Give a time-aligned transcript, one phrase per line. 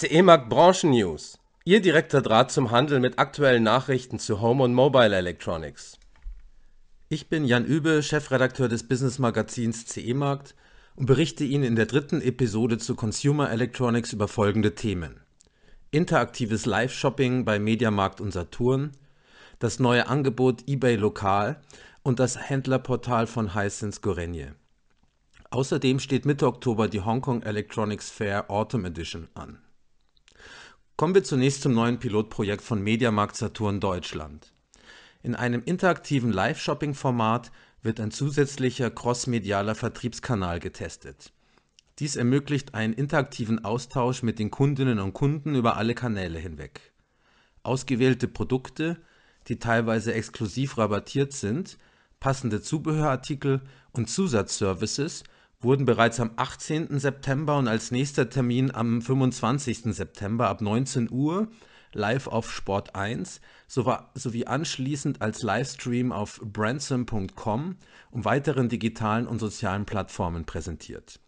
[0.00, 1.38] CE Markt Branchen News.
[1.66, 5.98] Ihr direkter Draht zum Handel mit aktuellen Nachrichten zu Home und Mobile Electronics.
[7.10, 10.54] Ich bin Jan Übe, Chefredakteur des Business Magazins CE Markt
[10.96, 15.20] und berichte Ihnen in der dritten Episode zu Consumer Electronics über folgende Themen.
[15.90, 18.92] Interaktives Live-Shopping bei Mediamarkt und Saturn,
[19.58, 21.60] das neue Angebot eBay Lokal
[22.02, 24.54] und das Händlerportal von Hisense Gorenje.
[25.50, 29.58] Außerdem steht Mitte Oktober die Hong Kong Electronics Fair Autumn Edition an.
[31.00, 34.52] Kommen wir zunächst zum neuen Pilotprojekt von Mediamarkt Saturn Deutschland.
[35.22, 37.50] In einem interaktiven Live-Shopping-Format
[37.80, 41.32] wird ein zusätzlicher crossmedialer Vertriebskanal getestet.
[42.00, 46.92] Dies ermöglicht einen interaktiven Austausch mit den Kundinnen und Kunden über alle Kanäle hinweg.
[47.62, 49.00] Ausgewählte Produkte,
[49.48, 51.78] die teilweise exklusiv rabattiert sind,
[52.20, 53.62] passende Zubehörartikel
[53.92, 55.24] und Zusatzservices
[55.60, 56.98] wurden bereits am 18.
[56.98, 59.94] September und als nächster Termin am 25.
[59.94, 61.48] September ab 19 Uhr
[61.92, 67.76] live auf Sport 1 sowie anschließend als Livestream auf bransom.com
[68.10, 71.20] und weiteren digitalen und sozialen Plattformen präsentiert.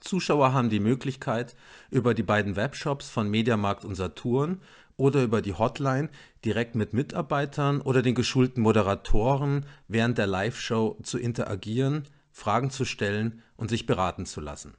[0.00, 1.56] Zuschauer haben die Möglichkeit,
[1.90, 4.60] über die beiden Webshops von Mediamarkt und Saturn
[4.96, 6.08] oder über die Hotline
[6.44, 12.04] direkt mit Mitarbeitern oder den geschulten Moderatoren während der Live-Show zu interagieren,
[12.40, 14.74] Fragen zu stellen und sich beraten zu lassen.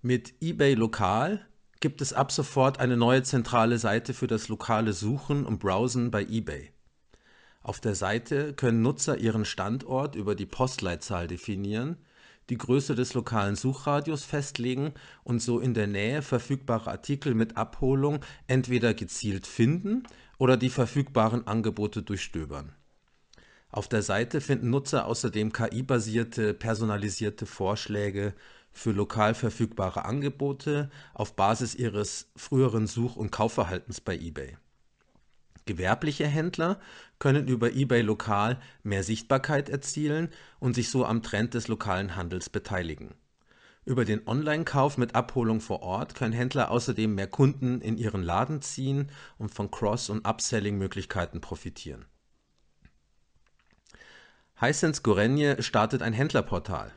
[0.00, 1.44] Mit eBay Lokal
[1.80, 6.22] gibt es ab sofort eine neue zentrale Seite für das lokale Suchen und Browsen bei
[6.22, 6.70] eBay.
[7.62, 11.96] Auf der Seite können Nutzer ihren Standort über die Postleitzahl definieren,
[12.50, 14.92] die Größe des lokalen Suchradius festlegen
[15.24, 20.04] und so in der Nähe verfügbare Artikel mit Abholung entweder gezielt finden
[20.38, 22.72] oder die verfügbaren Angebote durchstöbern.
[23.74, 28.32] Auf der Seite finden Nutzer außerdem KI-basierte, personalisierte Vorschläge
[28.70, 34.56] für lokal verfügbare Angebote auf Basis ihres früheren Such- und Kaufverhaltens bei eBay.
[35.66, 36.78] Gewerbliche Händler
[37.18, 40.28] können über eBay Lokal mehr Sichtbarkeit erzielen
[40.60, 43.16] und sich so am Trend des lokalen Handels beteiligen.
[43.84, 48.62] Über den Online-Kauf mit Abholung vor Ort können Händler außerdem mehr Kunden in ihren Laden
[48.62, 52.04] ziehen und von Cross- und Upselling-Möglichkeiten profitieren.
[54.60, 56.92] Hisense Gorenje startet ein Händlerportal.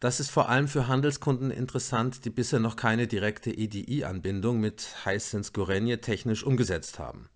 [0.00, 5.52] Das ist vor allem für Handelskunden interessant, die bisher noch keine direkte EDI-Anbindung mit Hisense
[5.52, 7.30] Gorenje technisch umgesetzt haben.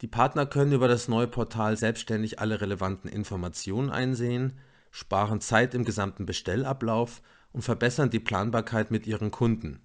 [0.00, 4.58] Die Partner können über das neue Portal selbstständig alle relevanten Informationen einsehen,
[4.90, 7.20] sparen Zeit im gesamten Bestellablauf
[7.52, 9.80] und verbessern die Planbarkeit mit ihren Kunden.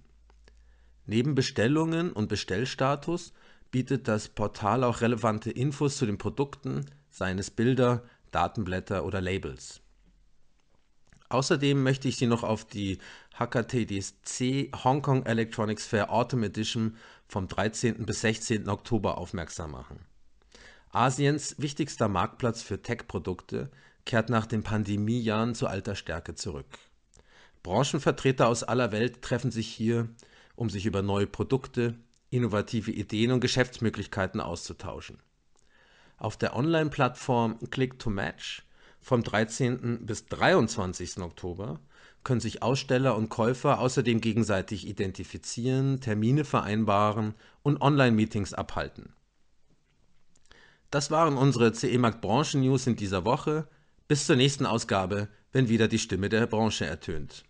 [1.04, 3.34] Neben Bestellungen und Bestellstatus
[3.70, 8.02] bietet das Portal auch relevante Infos zu den Produkten, seien es Bilder,
[8.34, 9.80] Datenblätter oder Labels.
[11.28, 12.98] Außerdem möchte ich Sie noch auf die
[13.38, 16.96] HKTDC Hong Kong Electronics Fair Autumn Edition
[17.26, 18.06] vom 13.
[18.06, 18.68] bis 16.
[18.68, 20.00] Oktober aufmerksam machen.
[20.90, 23.70] Asiens wichtigster Marktplatz für Tech-Produkte
[24.04, 26.78] kehrt nach den Pandemiejahren zu alter Stärke zurück.
[27.64, 30.08] Branchenvertreter aus aller Welt treffen sich hier,
[30.54, 31.98] um sich über neue Produkte,
[32.30, 35.18] innovative Ideen und Geschäftsmöglichkeiten auszutauschen.
[36.16, 38.64] Auf der Online-Plattform Click to Match
[39.00, 40.06] vom 13.
[40.06, 41.18] bis 23.
[41.18, 41.80] Oktober
[42.22, 49.12] können sich Aussteller und Käufer außerdem gegenseitig identifizieren, Termine vereinbaren und Online-Meetings abhalten.
[50.90, 53.68] Das waren unsere CE Markt Branchen News in dieser Woche.
[54.06, 57.44] Bis zur nächsten Ausgabe, wenn wieder die Stimme der Branche ertönt.